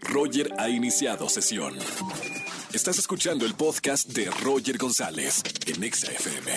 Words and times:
Roger 0.00 0.52
ha 0.58 0.68
iniciado 0.68 1.28
sesión. 1.28 1.74
Estás 2.72 2.98
escuchando 2.98 3.46
el 3.46 3.54
podcast 3.54 4.08
de 4.08 4.30
Roger 4.42 4.76
González 4.78 5.42
en 5.66 5.82
Exa 5.82 6.12
FM. 6.12 6.52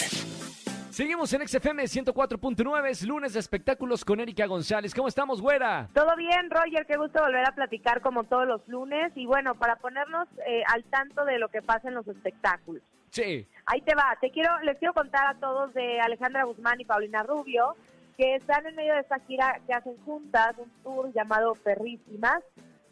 Seguimos 0.91 1.31
en 1.33 1.47
XFM 1.47 1.83
104.9, 1.83 2.89
es 2.89 3.03
lunes 3.03 3.33
de 3.33 3.39
espectáculos 3.39 4.03
con 4.03 4.19
Erika 4.19 4.45
González. 4.45 4.93
¿Cómo 4.93 5.07
estamos, 5.07 5.41
güera? 5.41 5.87
Todo 5.93 6.15
bien, 6.17 6.49
Roger, 6.49 6.85
qué 6.85 6.97
gusto 6.97 7.21
volver 7.21 7.47
a 7.47 7.55
platicar 7.55 8.01
como 8.01 8.25
todos 8.25 8.45
los 8.45 8.67
lunes. 8.67 9.11
Y 9.15 9.25
bueno, 9.25 9.55
para 9.55 9.77
ponernos 9.77 10.27
eh, 10.45 10.63
al 10.67 10.83
tanto 10.83 11.23
de 11.23 11.39
lo 11.39 11.47
que 11.47 11.61
pasa 11.61 11.87
en 11.87 11.93
los 11.93 12.07
espectáculos. 12.07 12.83
Sí. 13.09 13.47
Ahí 13.65 13.81
te 13.81 13.95
va, 13.95 14.17
te 14.19 14.31
quiero, 14.31 14.59
les 14.63 14.77
quiero 14.77 14.93
contar 14.93 15.27
a 15.27 15.39
todos 15.39 15.73
de 15.73 16.01
Alejandra 16.01 16.43
Guzmán 16.43 16.81
y 16.81 16.85
Paulina 16.85 17.23
Rubio, 17.23 17.75
que 18.17 18.35
están 18.35 18.65
en 18.65 18.75
medio 18.75 18.93
de 18.93 18.99
esta 18.99 19.19
gira 19.19 19.59
que 19.65 19.73
hacen 19.73 19.95
juntas, 20.05 20.55
un 20.57 20.69
tour 20.83 21.13
llamado 21.13 21.53
Perrísimas. 21.55 22.43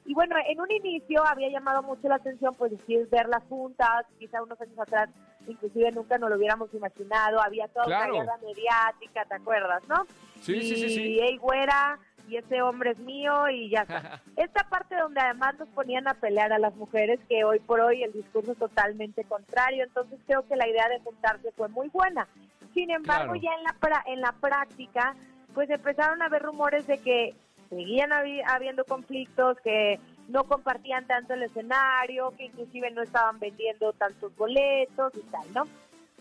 Y 0.09 0.15
bueno, 0.15 0.35
en 0.47 0.59
un 0.59 0.71
inicio 0.71 1.23
había 1.23 1.49
llamado 1.49 1.83
mucho 1.83 2.07
la 2.07 2.15
atención, 2.15 2.55
pues 2.55 2.71
decir, 2.71 3.07
verlas 3.11 3.43
juntas, 3.47 4.07
quizá 4.17 4.41
unos 4.41 4.59
años 4.59 4.79
atrás, 4.79 5.07
inclusive 5.47 5.91
nunca 5.91 6.17
nos 6.17 6.31
lo 6.31 6.35
hubiéramos 6.37 6.73
imaginado, 6.73 7.39
había 7.39 7.67
toda 7.67 7.85
Claro. 7.85 8.15
una 8.15 8.23
guerra 8.23 8.37
mediática, 8.41 9.25
¿te 9.25 9.35
acuerdas, 9.35 9.83
no? 9.87 10.07
Sí, 10.41 10.53
y, 10.55 10.61
sí, 10.63 10.75
sí, 10.77 10.89
sí. 10.95 11.19
"Ey, 11.19 11.37
güera, 11.37 11.99
y 12.27 12.37
ese 12.37 12.59
hombre 12.63 12.89
es 12.93 12.97
mío, 12.97 13.49
y 13.49 13.69
ya 13.69 13.81
está. 13.81 14.19
Esta 14.35 14.63
parte 14.67 14.95
donde 14.95 15.21
además 15.21 15.59
nos 15.59 15.69
ponían 15.69 16.07
a 16.07 16.15
pelear 16.15 16.51
a 16.53 16.57
las 16.57 16.73
mujeres, 16.75 17.19
que 17.29 17.43
hoy 17.43 17.59
por 17.59 17.79
hoy 17.79 18.01
el 18.01 18.11
discurso 18.11 18.53
es 18.53 18.57
totalmente 18.57 19.23
contrario, 19.25 19.83
entonces 19.83 20.19
creo 20.25 20.41
que 20.47 20.55
la 20.55 20.67
idea 20.67 20.89
de 20.89 21.01
juntarse 21.01 21.51
fue 21.51 21.67
muy 21.67 21.87
buena. 21.89 22.27
Sin 22.73 22.89
embargo, 22.89 23.33
Claro. 23.33 23.41
ya 23.43 23.51
en 23.59 23.63
la, 23.63 23.75
pra- 23.79 24.03
en 24.07 24.21
la 24.21 24.31
práctica, 24.31 25.13
pues 25.53 25.69
empezaron 25.69 26.19
a 26.23 26.25
haber 26.25 26.41
rumores 26.41 26.87
de 26.87 26.97
que 26.97 27.35
seguían 27.69 28.11
habi- 28.11 28.41
habiendo 28.47 28.83
conflictos, 28.85 29.57
que 29.63 29.99
no 30.27 30.43
compartían 30.45 31.05
tanto 31.07 31.33
el 31.33 31.43
escenario, 31.43 32.31
que 32.37 32.45
inclusive 32.45 32.91
no 32.91 33.01
estaban 33.01 33.39
vendiendo 33.39 33.93
tantos 33.93 34.35
boletos 34.35 35.13
y 35.15 35.21
tal, 35.31 35.53
¿no? 35.53 35.63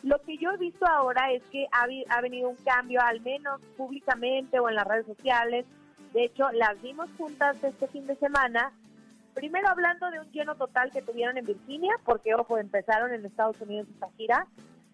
Lo 0.02 0.20
que 0.22 0.36
yo 0.38 0.50
he 0.52 0.56
visto 0.56 0.86
ahora 0.86 1.32
es 1.32 1.42
que 1.50 1.66
ha, 1.72 1.86
ha 2.16 2.20
venido 2.20 2.48
un 2.48 2.56
cambio, 2.56 3.00
al 3.02 3.20
menos 3.20 3.60
públicamente 3.76 4.60
o 4.60 4.68
en 4.68 4.76
las 4.76 4.86
redes 4.86 5.06
sociales. 5.06 5.66
De 6.12 6.24
hecho, 6.24 6.50
las 6.52 6.80
vimos 6.80 7.10
juntas 7.18 7.62
este 7.64 7.88
fin 7.88 8.06
de 8.06 8.14
semana. 8.16 8.72
Primero 9.34 9.68
hablando 9.68 10.10
de 10.10 10.20
un 10.20 10.30
lleno 10.30 10.54
total 10.54 10.90
que 10.90 11.02
tuvieron 11.02 11.36
en 11.36 11.44
Virginia, 11.46 11.94
porque, 12.04 12.34
ojo, 12.34 12.58
empezaron 12.58 13.12
en 13.12 13.26
Estados 13.26 13.60
Unidos 13.60 13.88
esta 13.92 14.08
gira. 14.16 14.46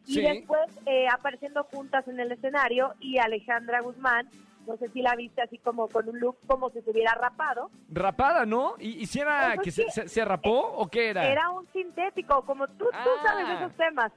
Y 0.07 0.15
Sí. 0.15 0.21
después 0.23 0.61
eh, 0.87 1.07
apareciendo 1.09 1.65
juntas 1.65 2.07
en 2.09 2.19
el 2.21 2.33
escenario 2.33 2.95
y 3.01 3.19
Alejandra 3.19 3.81
Guzmán, 3.81 4.29
no 4.67 4.77
sé 4.77 4.89
si 4.89 5.03
la 5.03 5.15
viste 5.17 5.43
así 5.43 5.59
como 5.59 5.89
con 5.89 6.09
un 6.09 6.19
look 6.21 6.37
como 6.47 6.71
si 6.71 6.81
se 6.83 6.91
hubiera 6.91 7.15
rapado. 7.15 7.71
Rapada, 7.91 8.45
¿no? 8.47 8.75
¿Y, 8.79 9.03
y 9.03 9.07
si 9.07 9.21
era 9.21 9.55
Eso 9.55 9.63
que 9.63 9.71
sí. 9.71 9.85
se, 9.91 10.09
se- 10.09 10.25
rapó 10.25 10.59
o 10.77 10.89
qué 10.89 11.11
era? 11.11 11.27
Era 11.31 11.51
un 11.51 11.67
sintético, 11.73 12.43
como 12.45 12.67
tú, 12.69 12.85
tú 12.85 12.89
Ah. 12.93 13.23
sabes 13.25 13.49
de 13.49 13.55
esos 13.55 13.73
temas. 13.77 14.13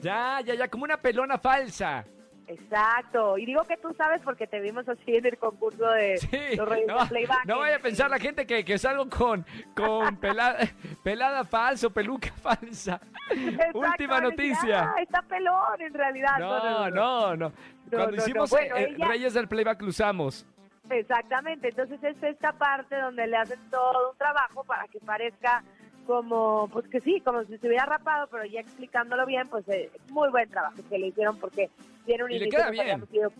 Ya, 0.00 0.40
ya, 0.44 0.54
ya, 0.54 0.68
como 0.68 0.84
una 0.84 0.96
pelona 0.98 1.38
falsa. 1.38 2.04
Exacto, 2.46 3.38
y 3.38 3.46
digo 3.46 3.62
que 3.64 3.78
tú 3.78 3.94
sabes 3.96 4.20
porque 4.22 4.46
te 4.46 4.60
vimos 4.60 4.86
así 4.86 5.14
en 5.16 5.24
el 5.24 5.38
concurso 5.38 5.86
de 5.92 6.18
Sí, 6.18 6.56
los 6.56 6.68
Reyes 6.68 6.86
no, 6.88 6.98
del 6.98 7.08
Playback. 7.08 7.46
no 7.46 7.58
vaya 7.60 7.76
a 7.76 7.78
pensar 7.78 8.10
la 8.10 8.18
gente 8.18 8.46
que, 8.46 8.64
que 8.66 8.76
salgo 8.76 9.08
con, 9.08 9.46
con 9.74 10.16
pelada, 10.20 10.58
pelada 11.02 11.44
falsa 11.44 11.86
o 11.86 11.90
peluca 11.90 12.30
falsa. 12.42 13.00
Exacto, 13.30 13.78
Última 13.78 14.20
noticia. 14.20 14.92
"Ah, 14.96 15.02
está 15.02 15.22
pelón 15.22 15.80
en 15.80 15.94
realidad. 15.94 16.38
No, 16.38 16.90
no, 16.90 17.36
no. 17.36 17.52
Cuando 17.90 18.10
no, 18.12 18.16
hicimos 18.16 18.50
no. 18.52 18.58
Bueno, 18.58 18.76
eh, 18.76 18.94
ella- 18.96 19.08
Reyes 19.08 19.34
del 19.34 19.48
Playback 19.48 19.80
lo 19.82 19.88
usamos. 19.88 20.46
Exactamente, 20.90 21.68
entonces 21.68 22.02
es 22.04 22.22
esta 22.22 22.52
parte 22.52 22.96
donde 22.98 23.26
le 23.26 23.36
hacen 23.38 23.58
todo 23.70 24.10
un 24.10 24.18
trabajo 24.18 24.64
para 24.64 24.86
que 24.88 25.00
parezca 25.00 25.62
como, 26.06 26.68
pues 26.70 26.86
que 26.88 27.00
sí, 27.00 27.22
como 27.24 27.42
si 27.44 27.56
se 27.56 27.66
hubiera 27.66 27.86
rapado, 27.86 28.26
pero 28.30 28.44
ya 28.44 28.60
explicándolo 28.60 29.24
bien, 29.24 29.48
pues 29.48 29.66
eh, 29.70 29.90
muy 30.10 30.28
buen 30.28 30.50
trabajo 30.50 30.76
que 30.90 30.98
le 30.98 31.06
hicieron 31.06 31.38
porque 31.38 31.70
tiene 32.04 32.24
un 32.24 32.30
Y 32.30 32.34
le 32.38 32.44
inicio 32.44 32.58
queda 32.58 32.66
nos 32.66 32.72
bien. 32.72 32.82
habíamos 32.90 33.14
ido- 33.14 33.32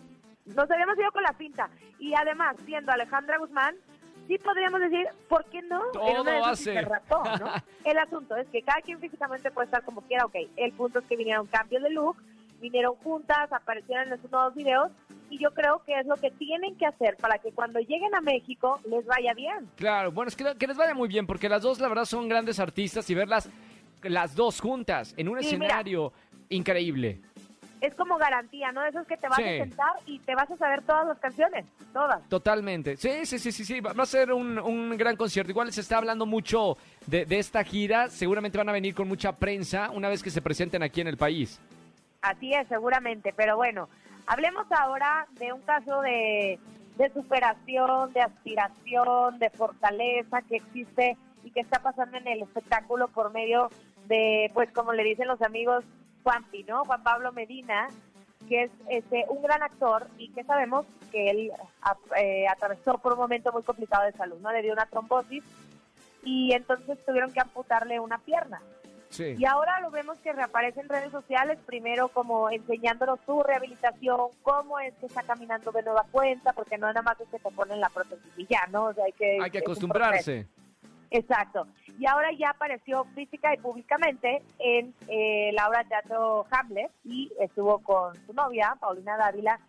nos 0.47 0.71
habíamos 0.71 0.97
ido 0.97 1.11
con 1.11 1.21
la 1.21 1.33
pinta. 1.33 1.69
Y 1.99 2.15
además, 2.15 2.55
siendo 2.65 2.91
Alejandra 2.91 3.37
Guzmán, 3.37 3.75
sí 4.27 4.37
podríamos 4.37 4.79
decir, 4.79 5.07
¿por 5.29 5.45
qué 5.45 5.61
no? 5.63 5.81
Todo 5.93 6.27
En 6.27 6.43
hace. 6.43 6.81
¿no? 6.81 6.89
El 7.83 7.97
asunto 7.97 8.35
es 8.35 8.47
que 8.47 8.61
cada 8.61 8.81
quien 8.81 8.99
físicamente 8.99 9.51
puede 9.51 9.65
estar 9.65 9.83
como 9.83 10.01
quiera, 10.01 10.25
ok. 10.25 10.35
El 10.57 10.71
punto 10.73 10.99
es 10.99 11.05
que 11.05 11.15
vinieron 11.15 11.47
cambios 11.47 11.83
de 11.83 11.89
look, 11.91 12.17
vinieron 12.59 12.95
juntas, 12.95 13.51
aparecieron 13.51 14.11
en 14.11 14.21
sus 14.21 14.31
nuevos 14.31 14.55
videos, 14.55 14.91
y 15.29 15.39
yo 15.39 15.51
creo 15.53 15.81
que 15.85 15.99
es 15.99 16.05
lo 16.05 16.15
que 16.17 16.29
tienen 16.31 16.75
que 16.77 16.85
hacer 16.85 17.17
para 17.17 17.39
que 17.39 17.51
cuando 17.51 17.79
lleguen 17.79 18.13
a 18.15 18.21
México 18.21 18.79
les 18.89 19.05
vaya 19.05 19.33
bien. 19.33 19.69
Claro, 19.75 20.11
bueno, 20.11 20.29
es 20.29 20.35
que, 20.35 20.55
que 20.55 20.67
les 20.67 20.77
vaya 20.77 20.93
muy 20.93 21.07
bien, 21.07 21.25
porque 21.25 21.49
las 21.49 21.61
dos, 21.63 21.79
la 21.79 21.87
verdad, 21.87 22.05
son 22.05 22.29
grandes 22.29 22.59
artistas 22.59 23.09
y 23.09 23.15
verlas 23.15 23.49
las 24.03 24.35
dos 24.35 24.61
juntas 24.61 25.13
en 25.17 25.27
un 25.29 25.41
Sí, 25.41 25.55
mira. 25.57 25.65
escenario 25.65 26.13
increíble. 26.49 27.19
Es 27.81 27.93
como 27.95 28.17
garantía, 28.17 28.71
¿no? 28.71 28.83
Eso 28.85 28.99
es 29.01 29.07
que 29.07 29.17
te 29.17 29.27
vas 29.27 29.37
Sí. 29.37 29.43
a 29.43 29.63
sentar 29.63 29.93
y 30.05 30.19
te 30.19 30.33
vas 30.33 30.49
a 30.49 30.55
saber 30.57 30.81
todas 30.83 31.05
las 31.07 31.19
canciones, 31.19 31.65
todas. 31.93 32.21
Totalmente. 32.29 32.95
Sí, 32.97 33.25
sí, 33.25 33.37
sí, 33.37 33.51
sí, 33.51 33.65
sí. 33.65 33.79
Va 33.81 33.93
va 33.93 34.03
a 34.03 34.07
ser 34.07 34.31
un, 34.31 34.57
un 34.59 34.97
gran 34.97 35.15
concierto. 35.17 35.51
Igual 35.51 35.71
se 35.73 35.81
está 35.81 35.97
hablando 35.97 36.25
mucho 36.25 36.77
de, 37.05 37.25
de 37.25 37.37
esta 37.39 37.63
gira. 37.63 38.09
Seguramente 38.09 38.57
van 38.57 38.69
a 38.69 38.71
venir 38.71 38.95
con 38.95 39.07
mucha 39.07 39.33
prensa 39.33 39.89
una 39.91 40.09
vez 40.09 40.23
que 40.23 40.29
se 40.31 40.41
presenten 40.41 40.83
aquí 40.83 41.01
en 41.01 41.07
el 41.07 41.17
país. 41.17 41.59
Así 42.21 42.53
es, 42.53 42.67
seguramente. 42.69 43.33
Pero 43.35 43.55
bueno, 43.57 43.89
hablemos 44.25 44.65
ahora 44.71 45.27
de 45.33 45.51
un 45.53 45.61
caso 45.61 46.01
de, 46.01 46.57
de 46.97 47.09
superación, 47.13 48.13
de 48.13 48.21
aspiración, 48.21 49.37
de 49.37 49.49
fortaleza 49.51 50.41
que 50.43 50.55
existe 50.55 51.17
y 51.43 51.51
que 51.51 51.59
está 51.59 51.79
pasando 51.79 52.17
en 52.17 52.27
el 52.27 52.41
espectáculo 52.41 53.09
por 53.09 53.31
medio 53.31 53.69
de, 54.07 54.49
pues 54.53 54.71
como 54.71 54.93
le 54.93 55.03
dicen 55.03 55.27
los 55.27 55.41
amigos, 55.41 55.83
Juanpi, 56.25 56.63
¿no? 56.63 56.83
Juan 56.85 57.03
Pablo 57.03 57.31
Medina, 57.31 57.87
que 58.49 58.63
es 58.63 58.71
este 58.89 59.25
un 59.29 59.43
gran 59.43 59.61
actor 59.61 60.07
y 60.17 60.29
que 60.29 60.43
sabemos 60.43 60.85
que 61.11 61.29
él 61.29 61.51
a- 61.83 61.95
eh, 62.19 62.47
atravesó 62.47 62.97
por 62.97 63.13
un 63.13 63.19
momento 63.19 63.51
muy 63.53 63.61
complicado 63.61 64.05
de 64.05 64.11
salud, 64.13 64.37
¿no? 64.41 64.51
Le 64.51 64.63
dio 64.63 64.73
una 64.73 64.87
trombosis 64.87 65.43
y 66.23 66.51
entonces 66.53 66.97
tuvieron 67.05 67.31
que 67.31 67.39
amputarle 67.41 67.99
una 67.99 68.17
pierna. 68.17 68.59
Sí. 69.11 69.35
Y 69.37 69.45
ahora 69.45 69.79
lo 69.81 69.91
vemos 69.91 70.17
que 70.19 70.33
reaparece 70.33 70.81
en 70.81 70.89
redes 70.89 71.11
sociales, 71.11 71.59
primero 71.65 72.07
como 72.09 72.49
enseñándonos 72.49 73.19
su 73.25 73.43
rehabilitación, 73.43 74.19
cómo 74.41 74.79
es 74.79 74.95
que 74.95 75.05
está 75.05 75.21
caminando 75.21 75.71
de 75.71 75.83
nueva 75.83 76.05
cuenta, 76.11 76.53
porque 76.53 76.79
no 76.79 76.87
nada 76.87 77.03
más 77.03 77.21
es 77.21 77.27
que 77.29 77.37
te 77.37 77.51
ponen 77.51 77.79
la 77.79 77.89
prótesis 77.89 78.31
y 78.35 78.47
ya, 78.47 78.65
¿no? 78.71 78.85
O 78.85 78.93
sea, 78.93 79.05
hay 79.05 79.13
que, 79.13 79.37
Hay 79.41 79.57
acostumbrarse. 79.59 80.47
Exacto. 81.11 81.67
Y 81.97 82.05
ahora 82.07 82.31
ya 82.37 82.49
apareció 82.49 83.05
física 83.15 83.53
y 83.53 83.57
públicamente 83.57 84.41
en 84.59 84.93
eh, 85.07 85.51
la 85.53 85.69
obra 85.69 85.83
de 85.83 85.89
teatro 85.89 86.45
Hamlet 86.51 86.91
y 87.03 87.31
estuvo 87.39 87.79
con 87.79 88.15
su 88.25 88.33
novia, 88.33 88.75
Paulina 88.79 89.15
Dávila, 89.17 89.59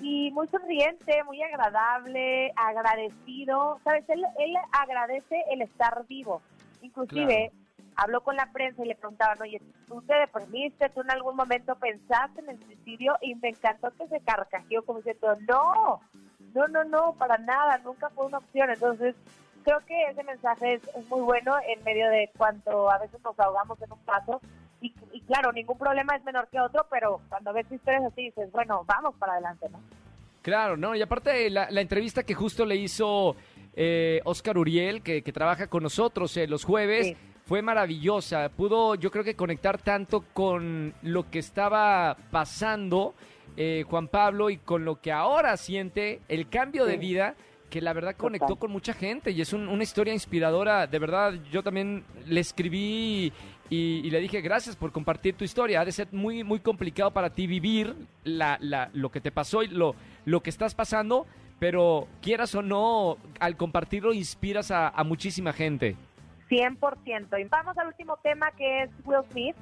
y 0.00 0.30
muy 0.30 0.46
sonriente, 0.48 1.22
muy 1.24 1.42
agradable, 1.42 2.52
agradecido. 2.56 3.80
¿Sabes? 3.84 4.08
Él, 4.08 4.24
él 4.38 4.54
agradece 4.72 5.44
el 5.50 5.62
estar 5.62 6.06
vivo. 6.06 6.40
Inclusive 6.82 7.52
habló 7.96 8.20
con 8.22 8.36
la 8.36 8.50
prensa 8.52 8.84
y 8.84 8.88
le 8.88 8.94
preguntaban, 8.94 9.42
oye, 9.42 9.60
¿tú 9.88 10.00
te 10.02 10.14
deprimiste? 10.14 10.88
¿Tú 10.90 11.00
en 11.00 11.10
algún 11.10 11.36
momento 11.36 11.74
pensaste 11.74 12.40
en 12.40 12.50
el 12.50 12.64
suicidio? 12.64 13.16
Y 13.20 13.34
me 13.34 13.48
encantó 13.48 13.90
que 13.90 14.06
se 14.06 14.20
carcajeó 14.20 14.84
como 14.84 15.00
diciendo, 15.00 15.36
no, 15.48 16.00
no, 16.54 16.68
no, 16.68 16.84
no, 16.84 17.12
para 17.14 17.38
nada, 17.38 17.78
nunca 17.78 18.08
fue 18.10 18.26
una 18.26 18.38
opción. 18.38 18.70
Entonces, 18.70 19.16
creo 19.68 19.80
que 19.86 20.04
ese 20.10 20.22
mensaje 20.24 20.74
es, 20.74 20.82
es 20.96 21.06
muy 21.08 21.20
bueno 21.20 21.54
en 21.68 21.84
medio 21.84 22.08
de 22.08 22.30
cuando 22.38 22.90
a 22.90 22.98
veces 22.98 23.20
nos 23.22 23.38
ahogamos 23.38 23.80
en 23.82 23.92
un 23.92 23.98
paso. 24.00 24.40
Y, 24.80 24.94
y 25.12 25.20
claro, 25.22 25.52
ningún 25.52 25.76
problema 25.76 26.16
es 26.16 26.24
menor 26.24 26.48
que 26.48 26.58
otro, 26.58 26.86
pero 26.90 27.20
cuando 27.28 27.52
ves 27.52 27.70
historias 27.70 28.04
así 28.04 28.22
dices, 28.22 28.50
bueno, 28.52 28.84
vamos 28.86 29.14
para 29.18 29.32
adelante, 29.34 29.68
¿no? 29.70 29.78
Claro, 30.40 30.76
¿no? 30.76 30.94
Y 30.94 31.02
aparte 31.02 31.50
la, 31.50 31.68
la 31.70 31.80
entrevista 31.82 32.22
que 32.22 32.32
justo 32.32 32.64
le 32.64 32.76
hizo 32.76 33.36
eh, 33.74 34.20
Oscar 34.24 34.56
Uriel, 34.56 35.02
que, 35.02 35.20
que 35.22 35.32
trabaja 35.32 35.66
con 35.66 35.82
nosotros 35.82 36.34
eh, 36.38 36.46
los 36.46 36.64
jueves, 36.64 37.08
Sí. 37.08 37.16
fue 37.44 37.60
maravillosa. 37.60 38.48
Pudo, 38.48 38.94
yo 38.94 39.10
creo 39.10 39.24
que 39.24 39.34
conectar 39.36 39.76
tanto 39.82 40.24
con 40.32 40.94
lo 41.02 41.28
que 41.30 41.40
estaba 41.40 42.16
pasando 42.30 43.14
eh, 43.56 43.84
Juan 43.90 44.08
Pablo 44.08 44.48
y 44.48 44.56
con 44.58 44.84
lo 44.84 45.00
que 45.00 45.12
ahora 45.12 45.56
siente, 45.56 46.20
el 46.28 46.48
cambio 46.48 46.84
de 46.86 46.96
vida, 46.96 47.34
que 47.70 47.80
la 47.80 47.92
verdad 47.92 48.16
conectó 48.16 48.56
con 48.56 48.70
mucha 48.70 48.92
gente 48.94 49.30
y 49.30 49.40
es 49.40 49.52
un- 49.52 49.68
una 49.68 49.82
historia 49.82 50.12
inspiradora. 50.12 50.86
De 50.86 50.98
verdad, 50.98 51.34
yo 51.50 51.62
también 51.62 52.04
le 52.26 52.40
escribí 52.40 53.32
y, 53.70 53.76
y 54.04 54.10
le 54.10 54.20
dije 54.20 54.40
gracias 54.40 54.74
por 54.76 54.90
compartir 54.92 55.34
tu 55.34 55.44
historia. 55.44 55.80
Ha 55.80 55.84
de 55.84 55.92
ser 55.92 56.08
muy, 56.12 56.44
muy 56.44 56.60
complicado 56.60 57.10
para 57.10 57.30
ti 57.30 57.46
vivir 57.46 57.94
la, 58.24 58.56
la- 58.60 58.90
lo 58.94 59.10
que 59.10 59.20
te 59.20 59.30
pasó 59.30 59.62
y 59.62 59.68
lo, 59.68 59.94
lo 60.24 60.40
que 60.42 60.50
estás 60.50 60.74
pasando, 60.74 61.26
pero 61.58 62.08
quieras 62.22 62.54
o 62.54 62.62
no, 62.62 63.18
al 63.40 63.56
compartirlo 63.56 64.12
inspiras 64.14 64.70
a, 64.70 64.88
a 64.88 65.04
muchísima 65.04 65.52
gente. 65.52 65.96
100%. 66.48 67.40
Y 67.40 67.44
vamos 67.44 67.76
al 67.76 67.88
último 67.88 68.16
tema 68.22 68.50
que 68.52 68.84
es 68.84 68.90
Will 69.04 69.20
Smith, 69.30 69.56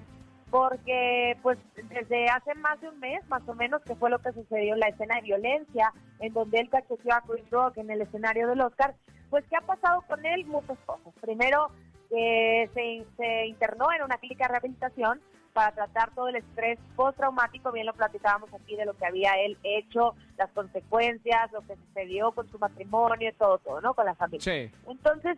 porque 0.57 1.37
pues 1.43 1.59
desde 1.75 2.31
hace 2.31 2.55
más 2.55 2.81
de 2.81 2.89
un 2.89 2.99
mes, 2.99 3.23
más 3.29 3.43
o 3.47 3.55
menos, 3.55 3.83
que 3.83 3.95
fue 3.95 4.09
lo 4.09 4.19
que 4.21 4.33
sucedió 4.33 4.73
en 4.73 4.81
la 4.81 4.89
escena 4.89 5.17
de 5.17 5.21
violencia, 5.21 5.93
en 6.19 6.33
donde 6.33 6.61
él 6.61 6.71
cacheteó 6.71 7.13
a 7.13 7.21
Chris 7.21 7.45
Rock 7.51 7.77
en 7.77 7.91
el 7.91 8.01
escenario 8.01 8.49
del 8.49 8.63
Oscar, 8.63 8.95
pues, 9.29 9.45
¿qué 9.51 9.57
ha 9.57 9.61
pasado 9.61 10.01
con 10.09 10.25
él? 10.25 10.47
Muchas 10.47 10.79
cosas. 10.87 11.13
Primero, 11.21 11.69
eh, 12.11 12.71
se, 12.73 13.05
se 13.19 13.47
internó 13.49 13.93
en 13.93 14.03
una 14.03 14.17
clínica 14.17 14.47
de 14.47 14.53
rehabilitación 14.53 15.21
para 15.53 15.73
tratar 15.73 16.15
todo 16.15 16.29
el 16.29 16.37
estrés 16.37 16.79
postraumático, 16.97 17.71
bien 17.71 17.85
lo 17.85 17.93
platicábamos 17.93 18.49
aquí 18.55 18.77
de 18.77 18.87
lo 18.87 18.95
que 18.95 19.05
había 19.05 19.33
él 19.35 19.59
hecho, 19.63 20.15
las 20.39 20.51
consecuencias, 20.53 21.53
lo 21.53 21.61
que 21.67 21.77
sucedió 21.77 22.33
con 22.33 22.51
su 22.51 22.59
matrimonio, 22.59 23.31
todo, 23.39 23.59
todo, 23.59 23.83
¿no? 23.83 23.93
Con 23.93 24.07
la 24.07 24.15
familia. 24.15 24.41
Sí. 24.41 24.75
Entonces, 24.89 25.37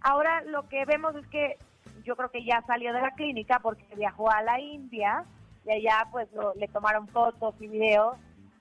ahora 0.00 0.40
lo 0.44 0.66
que 0.70 0.86
vemos 0.86 1.14
es 1.14 1.26
que 1.26 1.58
yo 2.06 2.14
creo 2.16 2.30
que 2.30 2.44
ya 2.44 2.62
salió 2.66 2.92
de 2.92 3.00
la 3.02 3.10
clínica 3.10 3.58
porque 3.58 3.84
viajó 3.96 4.30
a 4.30 4.40
la 4.42 4.60
India 4.60 5.24
y 5.64 5.70
allá 5.72 6.06
pues 6.12 6.32
lo- 6.32 6.54
le 6.54 6.68
tomaron 6.68 7.08
fotos 7.08 7.54
y 7.60 7.66
videos 7.66 8.16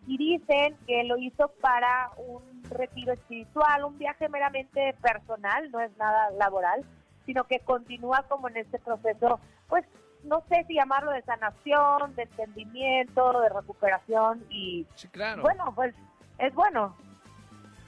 y 0.07 0.17
dicen 0.17 0.75
que 0.87 1.03
lo 1.03 1.17
hizo 1.17 1.49
para 1.61 2.09
un 2.17 2.63
retiro 2.69 3.13
espiritual, 3.13 3.85
un 3.85 3.97
viaje 3.99 4.27
meramente 4.29 4.95
personal, 5.01 5.69
no 5.71 5.79
es 5.79 5.95
nada 5.97 6.31
laboral, 6.31 6.83
sino 7.25 7.43
que 7.45 7.59
continúa 7.59 8.23
como 8.27 8.49
en 8.49 8.57
este 8.57 8.79
proceso, 8.79 9.39
pues 9.69 9.85
no 10.23 10.43
sé 10.49 10.63
si 10.67 10.73
llamarlo 10.73 11.11
de 11.11 11.21
sanación, 11.21 12.15
de 12.15 12.23
entendimiento, 12.23 13.41
de 13.41 13.49
recuperación 13.49 14.43
y 14.49 14.87
Sí, 14.95 15.07
claro. 15.09 15.43
bueno, 15.43 15.71
pues 15.75 15.93
es 16.39 16.53
bueno. 16.55 16.95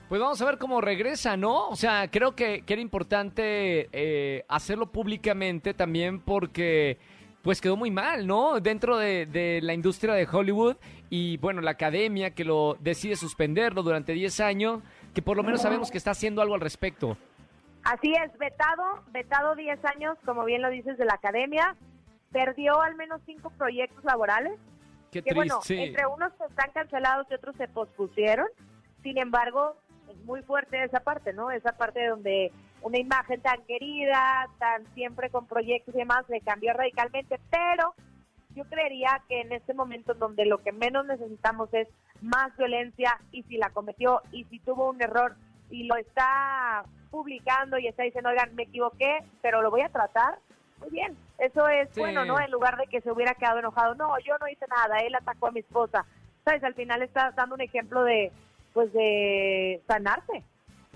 Pues 0.10 0.22
vamos 0.22 0.42
a 0.42 0.46
ver 0.46 0.58
cómo 0.58 0.80
regresa, 0.80 1.36
¿no? 1.36 1.68
O 1.68 1.76
sea, 1.76 2.10
creo 2.10 2.34
que, 2.34 2.62
que 2.62 2.74
era 2.74 2.82
importante 2.82 3.90
eh, 3.92 4.46
hacerlo 4.48 4.90
públicamente 4.92 5.74
también 5.74 6.22
porque 6.22 6.98
pues 7.42 7.60
quedó 7.62 7.76
muy 7.76 7.92
mal, 7.92 8.26
¿no? 8.26 8.60
Dentro 8.62 8.98
de, 8.98 9.26
de 9.26 9.60
la 9.62 9.74
industria 9.74 10.14
de 10.14 10.28
Hollywood 10.30 10.78
y 11.10 11.38
bueno, 11.38 11.62
la 11.62 11.72
academia 11.72 12.32
que 12.32 12.46
lo 12.46 12.78
decide 12.80 13.16
suspenderlo 13.18 13.84
durante 13.84 14.14
10 14.14 14.40
años, 14.40 14.82
que 15.14 15.22
por 15.22 15.36
lo 15.36 15.44
menos 15.44 15.62
sabemos 15.62 15.92
que 15.92 15.98
está 15.98 16.12
haciendo 16.12 16.42
algo 16.42 16.56
al 16.56 16.62
respecto. 16.62 17.18
Así 17.84 18.14
es, 18.14 18.38
vetado, 18.38 18.84
vetado 19.12 19.56
10 19.56 19.84
años, 19.86 20.18
como 20.26 20.44
bien 20.46 20.62
lo 20.62 20.70
dices, 20.70 20.98
de 20.98 21.06
la 21.06 21.14
academia, 21.14 21.76
perdió 22.32 22.82
al 22.82 22.96
menos 22.96 23.22
cinco 23.26 23.50
proyectos 23.58 24.04
laborales, 24.04 24.54
Qué 25.12 25.22
que 25.22 25.30
triste. 25.30 25.36
bueno, 25.36 25.60
sí. 25.64 25.78
entre 25.82 26.06
unos 26.06 26.34
están 26.50 26.72
cancelados 26.74 27.28
y 27.30 27.34
otros 27.36 27.56
se 27.56 27.68
pospusieron, 27.70 28.48
sin 29.04 29.18
embargo, 29.18 29.78
es 30.10 30.18
muy 30.26 30.42
fuerte 30.42 30.84
esa 30.84 31.00
parte, 31.00 31.34
¿no? 31.34 31.52
Esa 31.52 31.72
parte 31.74 32.08
donde 32.08 32.52
una 32.82 32.98
imagen 33.00 33.42
tan 33.42 33.62
querida, 33.64 34.48
tan 34.60 34.86
siempre 34.94 35.30
con 35.30 35.48
proyectos 35.48 35.96
y 35.96 36.00
demás, 36.00 36.28
le 36.30 36.42
cambió 36.42 36.74
radicalmente, 36.74 37.40
pero 37.50 37.94
yo 38.56 38.64
creería 38.66 39.22
que 39.28 39.42
en 39.42 39.52
este 39.52 39.74
momento 39.74 40.14
en 40.14 40.20
donde 40.20 40.46
lo 40.46 40.60
que 40.60 40.72
menos 40.72 41.06
necesitamos 41.06 41.74
es 41.74 41.88
más 42.22 42.56
violencia 42.58 43.20
y 43.32 43.44
si 43.44 43.58
la 43.58 43.70
cometió 43.70 44.22
y 44.32 44.46
si 44.46 44.60
tuvo 44.60 44.90
un 44.90 45.02
error 45.02 45.36
y 45.70 45.84
lo 45.84 45.96
está 45.96 46.84
publicando 47.12 47.78
y 47.78 47.88
está 47.88 48.04
diciendo, 48.04 48.30
oigan, 48.30 48.56
me 48.56 48.64
equivoqué, 48.64 49.20
pero 49.42 49.62
lo 49.62 49.70
voy 49.70 49.82
a 49.82 49.90
tratar, 49.90 50.40
muy 50.80 50.90
bien, 50.90 51.16
eso 51.40 51.68
es 51.68 51.90
Sí. 51.94 52.00
bueno, 52.00 52.26
¿no? 52.26 52.40
En 52.40 52.52
lugar 52.52 52.78
de 52.78 52.88
que 52.88 53.02
se 53.02 53.12
hubiera 53.12 53.34
quedado 53.36 53.60
enojado, 53.60 53.96
no, 53.96 54.18
yo 54.20 54.38
no 54.40 54.48
hice 54.48 54.66
nada, 54.68 55.00
él 55.00 55.16
atacó 55.16 55.48
a 55.48 55.52
mi 55.52 55.60
esposa, 55.60 56.06
¿sabes? 56.46 56.64
Al 56.64 56.74
final 56.74 57.02
está 57.02 57.32
dando 57.32 57.56
un 57.56 57.62
ejemplo 57.62 58.04
de, 58.04 58.32
pues, 58.78 58.94
de 58.94 59.82
sanarse. 59.88 60.44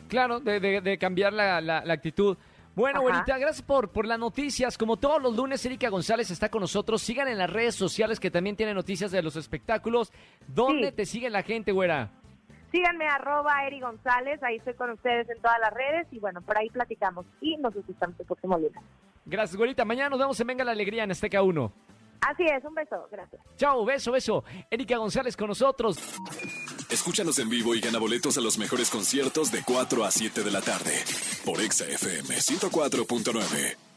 Claro, 0.08 0.40
de, 0.40 0.60
de- 0.60 0.82
de 0.82 0.98
cambiar 1.00 1.34
la, 1.34 1.60
la- 1.62 1.84
la 1.84 1.94
actitud. 1.94 2.38
Bueno, 2.76 3.00
Ajá. 3.00 3.08
abuelita, 3.08 3.38
gracias 3.40 3.62
por, 3.66 3.90
por 3.90 4.06
las 4.06 4.20
noticias. 4.20 4.78
Como 4.78 4.98
todos 4.98 5.22
los 5.22 5.36
lunes, 5.36 5.66
Erika 5.66 5.90
González 5.90 6.30
está 6.30 6.50
con 6.50 6.62
nosotros. 6.62 7.02
Sigan 7.02 7.28
en 7.28 7.38
las 7.40 7.50
redes 7.50 7.74
sociales 7.76 8.20
que 8.20 8.30
también 8.30 8.56
tienen 8.56 8.76
noticias 8.76 9.12
de 9.12 9.22
los 9.24 9.36
espectáculos. 9.36 10.12
¿Dónde 10.48 10.90
Sí. 10.92 10.96
te 10.96 11.06
sigue 11.06 11.30
la 11.32 11.42
gente, 11.44 11.72
güera? 11.72 12.10
Síganme 12.72 13.08
arroba 13.08 13.66
Eri 13.66 13.80
González, 13.82 14.42
ahí 14.44 14.58
estoy 14.58 14.76
con 14.76 14.92
ustedes 14.92 15.28
en 15.30 15.42
todas 15.42 15.58
las 15.60 15.74
redes 15.74 16.08
y 16.12 16.20
bueno, 16.20 16.40
por 16.42 16.58
ahí 16.58 16.70
platicamos 16.70 17.26
y 17.42 17.58
nos 17.58 17.76
escuchamos 17.76 18.18
el 18.20 18.26
próximo 18.28 18.58
lunes. 18.58 18.82
Gracias, 19.26 19.58
güerita. 19.58 19.84
Mañana 19.86 20.10
nos 20.12 20.20
vemos 20.20 20.40
en 20.40 20.48
Venga 20.48 20.64
la 20.64 20.72
Alegría 20.72 21.04
en 21.04 21.12
Azteca 21.12 21.42
1. 21.42 21.72
Así 22.22 22.44
es, 22.44 22.64
un 22.64 22.76
beso, 22.76 23.08
gracias. 23.12 23.42
Chao, 23.58 23.84
beso, 23.84 24.12
beso. 24.12 24.44
Erika 24.70 24.98
González 24.98 25.36
con 25.36 25.48
nosotros. 25.48 25.98
Escúchanos 26.90 27.40
en 27.40 27.50
vivo 27.50 27.74
y 27.74 27.82
gana 27.82 27.98
boletos 28.00 28.38
a 28.38 28.42
los 28.42 28.58
mejores 28.58 28.90
conciertos 28.90 29.52
de 29.52 29.64
4 29.64 30.06
a 30.06 30.12
7 30.12 30.44
de 30.44 30.52
la 30.52 30.62
tarde 30.62 30.94
por 31.46 31.60
Exa 31.60 31.86
FM 31.86 32.36
104.9. 32.36 33.91